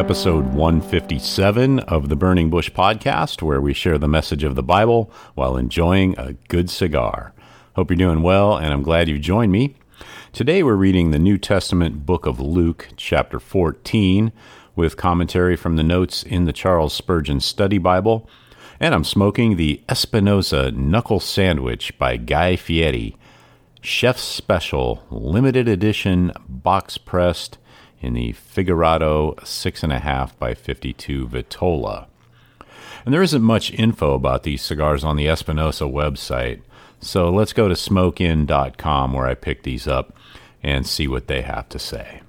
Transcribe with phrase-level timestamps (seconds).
[0.00, 5.12] Episode 157 of the Burning Bush podcast, where we share the message of the Bible
[5.34, 7.34] while enjoying a good cigar.
[7.76, 9.76] Hope you're doing well, and I'm glad you've joined me.
[10.32, 14.32] Today we're reading the New Testament book of Luke, chapter 14,
[14.74, 18.26] with commentary from the notes in the Charles Spurgeon Study Bible.
[18.80, 23.18] And I'm smoking the Espinosa Knuckle Sandwich by Guy Fieri,
[23.82, 27.58] Chef's Special, limited edition, box pressed
[28.00, 32.06] in the Figurado 6.5 by 52 Vitola.
[33.04, 36.60] And there isn't much info about these cigars on the Espinosa website,
[37.00, 40.14] so let's go to smokeinn.com where I picked these up
[40.62, 42.20] and see what they have to say.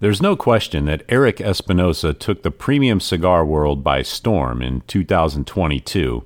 [0.00, 6.24] There's no question that Eric Espinosa took the premium cigar world by storm in 2022,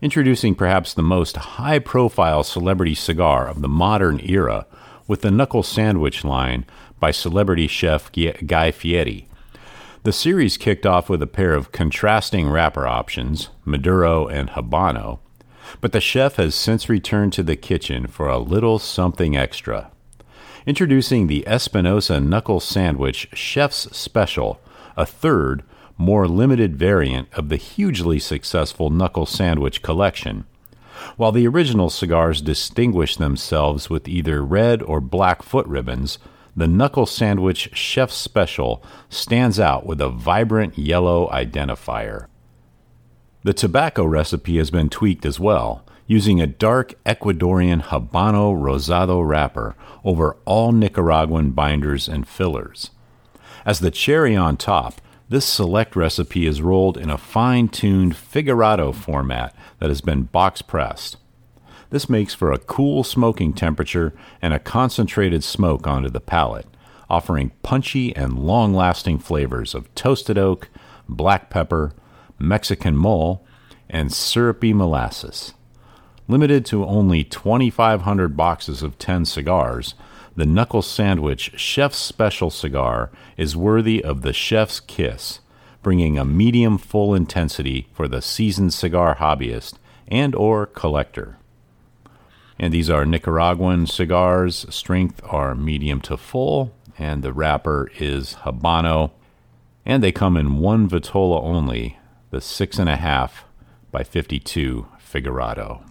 [0.00, 4.66] introducing perhaps the most high profile celebrity cigar of the modern era
[5.10, 6.64] with the Knuckle Sandwich line
[7.00, 9.26] by celebrity chef Guy Fieri.
[10.04, 15.18] The series kicked off with a pair of contrasting wrapper options, Maduro and Habano,
[15.80, 19.90] but the chef has since returned to the kitchen for a little something extra.
[20.64, 24.60] Introducing the Espinosa Knuckle Sandwich Chef's Special,
[24.96, 25.64] a third,
[25.98, 30.44] more limited variant of the hugely successful Knuckle Sandwich collection.
[31.16, 36.18] While the original cigars distinguish themselves with either red or black foot ribbons,
[36.56, 42.26] the Knuckle Sandwich Chef Special stands out with a vibrant yellow identifier.
[43.42, 49.76] The tobacco recipe has been tweaked as well, using a dark Ecuadorian Habano Rosado wrapper
[50.04, 52.90] over all Nicaraguan binders and fillers.
[53.64, 55.00] As the cherry on top,
[55.30, 60.60] this select recipe is rolled in a fine tuned figurado format that has been box
[60.60, 61.16] pressed.
[61.90, 66.66] This makes for a cool smoking temperature and a concentrated smoke onto the palate,
[67.08, 70.68] offering punchy and long lasting flavors of toasted oak,
[71.08, 71.92] black pepper,
[72.36, 73.46] Mexican mole,
[73.88, 75.54] and syrupy molasses.
[76.26, 79.94] Limited to only 2,500 boxes of 10 cigars,
[80.40, 85.40] the Knuckle Sandwich Chef's Special cigar is worthy of the chef's kiss,
[85.82, 89.74] bringing a medium full intensity for the seasoned cigar hobbyist
[90.08, 91.36] and or collector.
[92.58, 94.64] And these are Nicaraguan cigars.
[94.70, 99.10] Strength are medium to full, and the wrapper is Habano.
[99.84, 101.98] And they come in one Vitola only,
[102.30, 103.44] the six and a half
[103.92, 105.89] by 52 Figurado.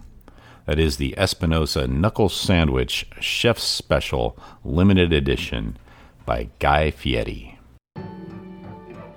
[0.70, 5.76] That is the Espinosa Knuckle Sandwich Chef's Special Limited Edition
[6.24, 7.58] by Guy Fieri.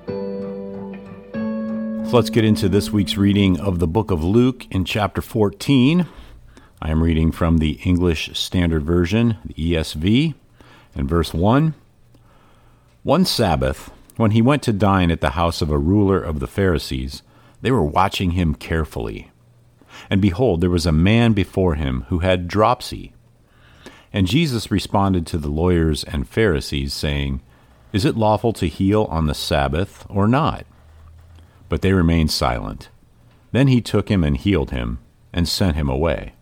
[0.07, 6.07] So let's get into this week's reading of the book of Luke in chapter 14.
[6.81, 10.33] I am reading from the English Standard Version, the ESV,
[10.95, 11.75] in verse 1.
[13.03, 16.47] One Sabbath, when he went to dine at the house of a ruler of the
[16.47, 17.21] Pharisees,
[17.61, 19.29] they were watching him carefully.
[20.09, 23.13] And behold, there was a man before him who had dropsy.
[24.11, 27.41] And Jesus responded to the lawyers and Pharisees, saying,
[27.91, 30.65] Is it lawful to heal on the Sabbath or not?
[31.67, 32.89] But they remained silent.
[33.51, 34.99] Then he took him and healed him,
[35.31, 36.33] and sent him away.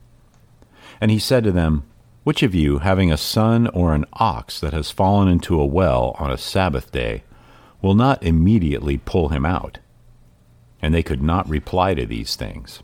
[1.00, 1.84] And he said to them,
[2.24, 6.16] Which of you, having a son or an ox that has fallen into a well
[6.20, 7.24] on a Sabbath day,
[7.82, 9.80] will not immediately pull him out.
[10.82, 12.84] And they could not reply to these things.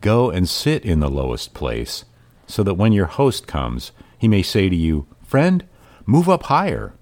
[0.00, 2.04] Go and sit in the lowest place,
[2.46, 5.64] so that when your host comes, he may say to you, Friend,
[6.06, 6.94] move up higher.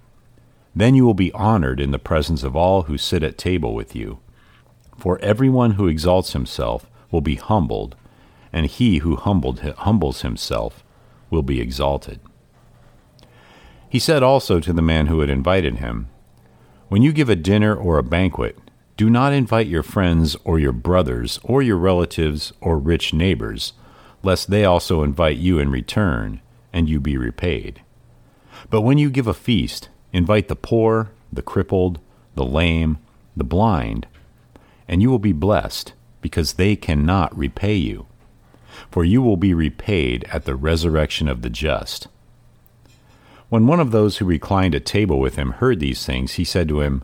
[0.75, 3.95] Then you will be honored in the presence of all who sit at table with
[3.95, 4.19] you.
[4.97, 7.95] For everyone who exalts himself will be humbled,
[8.51, 10.83] and he who humbled, humbles himself
[11.29, 12.19] will be exalted.
[13.89, 16.09] He said also to the man who had invited him,
[16.89, 18.57] When you give a dinner or a banquet,
[18.97, 23.73] do not invite your friends or your brothers or your relatives or rich neighbors,
[24.23, 26.41] lest they also invite you in return,
[26.73, 27.81] and you be repaid.
[28.71, 31.99] But when you give a feast, invite the poor, the crippled,
[32.33, 32.97] the lame,
[33.35, 34.07] the blind,
[34.87, 38.07] and you will be blessed, because they cannot repay you.
[38.89, 42.07] For you will be repaid at the resurrection of the just.
[43.49, 46.67] When one of those who reclined at table with him heard these things, he said
[46.69, 47.03] to him,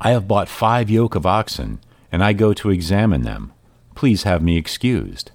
[0.00, 1.80] I have bought five yoke of oxen,
[2.12, 3.52] and I go to examine them.
[3.94, 5.30] Please have me excused.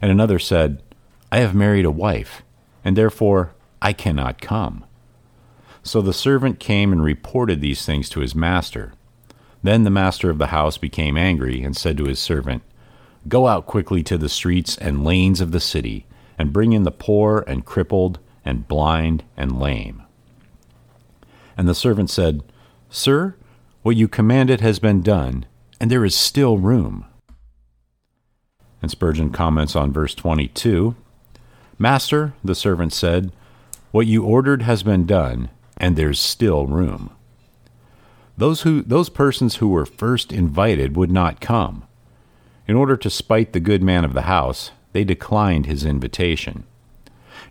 [0.00, 0.82] And another said,
[1.30, 2.42] I have married a wife,
[2.84, 4.84] and therefore I cannot come.
[5.82, 8.92] So the servant came and reported these things to his master.
[9.62, 12.62] Then the master of the house became angry and said to his servant,
[13.26, 16.06] Go out quickly to the streets and lanes of the city,
[16.38, 20.02] and bring in the poor and crippled and blind and lame.
[21.56, 22.42] And the servant said,
[22.88, 23.34] Sir,
[23.82, 25.46] what you commanded has been done,
[25.80, 27.04] and there is still room.
[28.82, 30.96] And Spurgeon comments on verse 22
[31.78, 33.30] Master, the servant said,
[33.92, 37.10] What you ordered has been done, and there's still room.
[38.36, 41.84] Those, who, those persons who were first invited would not come.
[42.66, 46.64] In order to spite the good man of the house, they declined his invitation.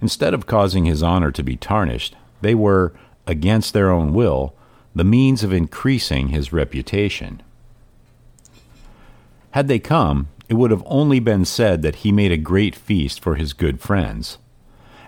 [0.01, 2.93] Instead of causing his honor to be tarnished, they were,
[3.25, 4.53] against their own will,
[4.97, 7.41] the means of increasing his reputation.
[9.51, 13.21] Had they come, it would have only been said that he made a great feast
[13.21, 14.37] for his good friends.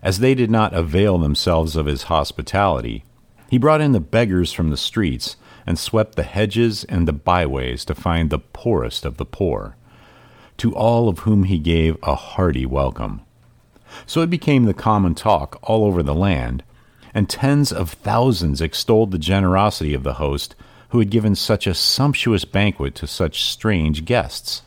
[0.03, 3.03] As they did not avail themselves of his hospitality,
[3.49, 7.83] he brought in the beggars from the streets and swept the hedges and the byways
[7.85, 9.75] to find the poorest of the poor,
[10.57, 13.21] to all of whom he gave a hearty welcome.
[14.05, 16.63] So it became the common talk all over the land
[17.13, 20.55] and tens of thousands extolled the generosity of the host
[20.89, 24.63] who had given such a sumptuous banquet to such strange guests.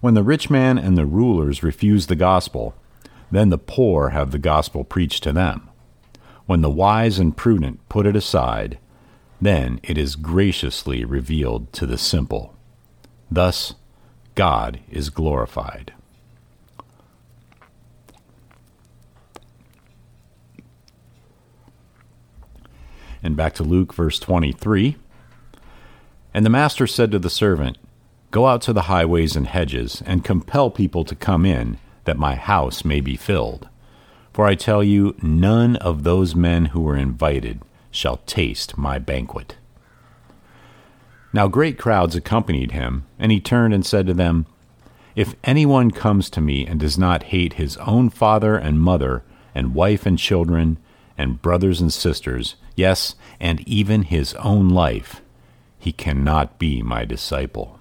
[0.00, 2.74] When the rich man and the rulers refuse the gospel,
[3.30, 5.68] then the poor have the gospel preached to them.
[6.46, 8.78] When the wise and prudent put it aside,
[9.40, 12.54] then it is graciously revealed to the simple.
[13.30, 13.74] Thus,
[14.34, 15.92] God is glorified.
[23.22, 24.96] And back to Luke, verse 23.
[26.32, 27.78] And the master said to the servant,
[28.30, 32.36] Go out to the highways and hedges, and compel people to come in, that my
[32.36, 33.68] house may be filled.
[34.32, 37.60] For I tell you, none of those men who were invited
[37.90, 39.56] shall taste my banquet.
[41.32, 44.46] Now great crowds accompanied him, and he turned and said to them,
[45.16, 49.24] If anyone comes to me and does not hate his own father and mother,
[49.54, 50.78] and wife and children,
[51.18, 55.20] and brothers and sisters, yes, and even his own life,
[55.78, 57.78] he cannot be my disciple.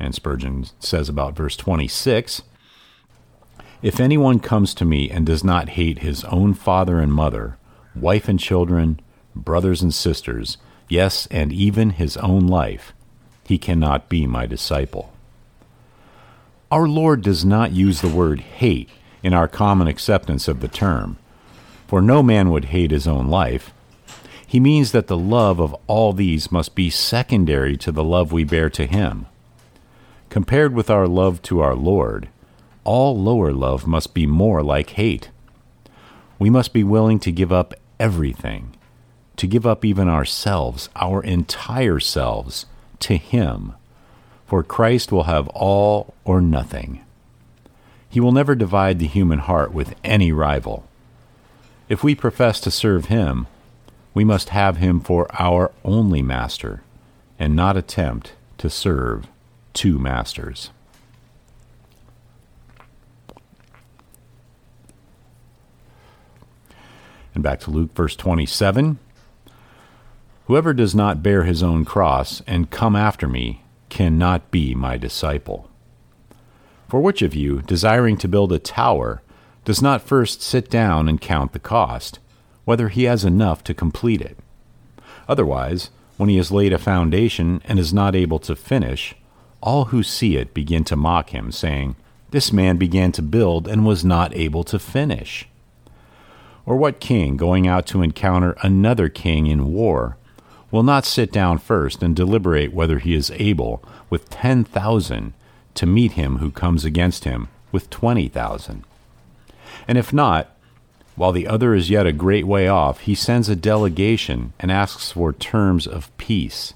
[0.00, 2.42] And Spurgeon says about verse 26
[3.82, 7.58] If anyone comes to me and does not hate his own father and mother,
[7.94, 9.00] wife and children,
[9.36, 10.56] brothers and sisters,
[10.88, 12.94] yes, and even his own life,
[13.44, 15.12] he cannot be my disciple.
[16.70, 18.88] Our Lord does not use the word hate
[19.22, 21.18] in our common acceptance of the term
[21.92, 23.74] For no man would hate his own life.
[24.46, 28.44] He means that the love of all these must be secondary to the love we
[28.44, 29.26] bear to him.
[30.30, 32.30] Compared with our love to our Lord,
[32.82, 35.28] all lower love must be more like hate.
[36.38, 38.74] We must be willing to give up everything,
[39.36, 42.64] to give up even ourselves, our entire selves,
[43.00, 43.74] to Him.
[44.46, 47.04] For Christ will have all or nothing.
[48.08, 50.88] He will never divide the human heart with any rival.
[51.92, 53.46] If we profess to serve Him,
[54.14, 56.82] we must have Him for our only master,
[57.38, 59.26] and not attempt to serve
[59.74, 60.70] two masters.
[67.34, 68.98] And back to Luke, verse 27.
[70.46, 75.68] Whoever does not bear his own cross and come after me cannot be my disciple.
[76.88, 79.20] For which of you, desiring to build a tower,
[79.64, 82.18] does not first sit down and count the cost,
[82.64, 84.36] whether he has enough to complete it?
[85.28, 89.14] Otherwise, when he has laid a foundation and is not able to finish,
[89.62, 91.96] all who see it begin to mock him, saying,
[92.30, 95.48] This man began to build and was not able to finish.
[96.66, 100.16] Or what king, going out to encounter another king in war,
[100.70, 105.34] will not sit down first and deliberate whether he is able, with ten thousand,
[105.74, 108.84] to meet him who comes against him with twenty thousand?
[109.86, 110.54] And if not,
[111.14, 115.12] while the other is yet a great way off, he sends a delegation and asks
[115.12, 116.74] for terms of peace.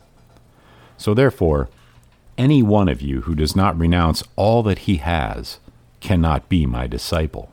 [0.98, 1.68] So therefore,
[2.36, 5.58] any one of you who does not renounce all that he has
[6.00, 7.50] cannot be my disciple.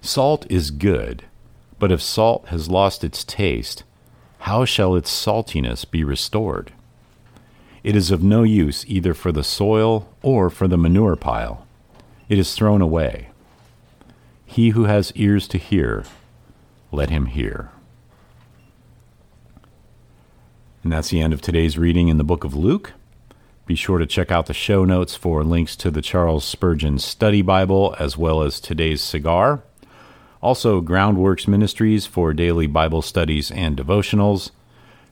[0.00, 1.24] Salt is good,
[1.78, 3.82] but if salt has lost its taste,
[4.40, 6.72] how shall its saltiness be restored?
[7.82, 11.66] It is of no use either for the soil or for the manure pile.
[12.28, 13.28] It is thrown away.
[14.54, 16.04] He who has ears to hear,
[16.92, 17.72] let him hear.
[20.84, 22.92] And that's the end of today's reading in the book of Luke.
[23.66, 27.42] Be sure to check out the show notes for links to the Charles Spurgeon Study
[27.42, 29.64] Bible as well as today's cigar.
[30.40, 34.52] Also, Groundworks Ministries for daily Bible studies and devotionals.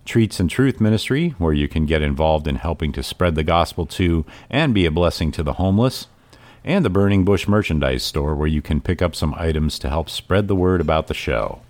[0.05, 3.87] Treats and Truth Ministry, where you can get involved in helping to spread the gospel
[3.87, 6.07] to and be a blessing to the homeless.
[6.65, 10.09] And the Burning Bush Merchandise Store, where you can pick up some items to help
[10.09, 11.61] spread the word about the show.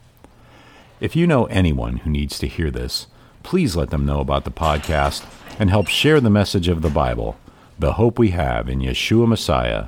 [1.01, 3.07] If you know anyone who needs to hear this,
[3.43, 5.25] please let them know about the podcast
[5.59, 7.39] and help share the message of the Bible,
[7.79, 9.87] the hope we have in Yeshua Messiah,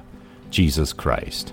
[0.50, 1.52] Jesus Christ.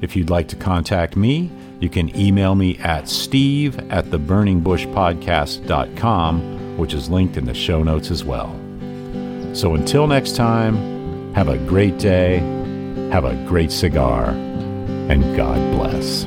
[0.00, 6.94] If you'd like to contact me, you can email me at steve at theburningbushpodcast.com, which
[6.94, 8.58] is linked in the show notes as well.
[9.52, 10.95] So until next time,
[11.36, 12.38] have a great day,
[13.12, 14.30] have a great cigar,
[15.10, 16.24] and God bless.